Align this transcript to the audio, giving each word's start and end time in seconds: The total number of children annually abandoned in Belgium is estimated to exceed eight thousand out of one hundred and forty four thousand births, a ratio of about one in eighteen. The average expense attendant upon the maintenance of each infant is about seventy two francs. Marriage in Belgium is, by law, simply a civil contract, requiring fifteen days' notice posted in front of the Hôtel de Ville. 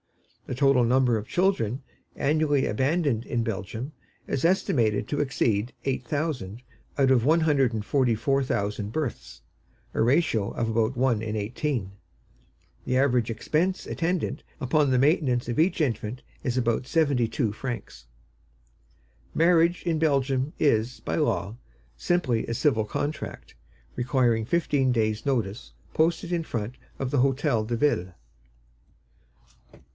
The 0.47 0.55
total 0.55 0.83
number 0.83 1.15
of 1.15 1.27
children 1.29 1.81
annually 2.15 2.65
abandoned 2.65 3.23
in 3.25 3.41
Belgium 3.43 3.93
is 4.27 4.43
estimated 4.43 5.07
to 5.07 5.21
exceed 5.21 5.71
eight 5.85 6.03
thousand 6.05 6.61
out 6.97 7.09
of 7.11 7.23
one 7.23 7.41
hundred 7.41 7.71
and 7.71 7.85
forty 7.85 8.15
four 8.15 8.43
thousand 8.43 8.91
births, 8.91 9.43
a 9.93 10.01
ratio 10.01 10.49
of 10.49 10.67
about 10.69 10.97
one 10.97 11.21
in 11.21 11.35
eighteen. 11.37 11.91
The 12.83 12.97
average 12.97 13.29
expense 13.29 13.85
attendant 13.85 14.43
upon 14.59 14.89
the 14.91 14.97
maintenance 14.99 15.47
of 15.47 15.57
each 15.59 15.79
infant 15.79 16.21
is 16.43 16.57
about 16.57 16.85
seventy 16.87 17.27
two 17.29 17.53
francs. 17.53 18.07
Marriage 19.35 19.83
in 19.83 19.99
Belgium 19.99 20.51
is, 20.59 20.99
by 20.99 21.15
law, 21.15 21.55
simply 21.95 22.45
a 22.47 22.53
civil 22.55 22.83
contract, 22.85 23.53
requiring 23.95 24.45
fifteen 24.45 24.91
days' 24.91 25.25
notice 25.27 25.71
posted 25.93 26.31
in 26.33 26.43
front 26.43 26.75
of 26.99 27.11
the 27.11 27.19
Hôtel 27.19 27.67
de 27.67 27.75
Ville. 27.77 28.13